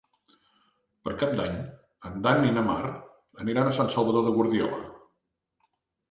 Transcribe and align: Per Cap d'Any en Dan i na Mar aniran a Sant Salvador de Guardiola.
Per 1.07 1.11
Cap 1.23 1.33
d'Any 1.39 1.57
en 2.09 2.15
Dan 2.27 2.47
i 2.51 2.53
na 2.55 2.63
Mar 2.69 2.77
aniran 3.43 3.69
a 3.69 3.75
Sant 3.75 3.91
Salvador 3.97 4.25
de 4.29 4.33
Guardiola. 4.39 4.81